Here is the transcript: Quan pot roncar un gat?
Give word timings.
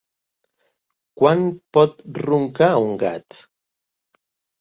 Quan 1.21 1.43
pot 1.77 2.01
roncar 2.21 2.71
un 2.87 2.97
gat? 3.05 3.39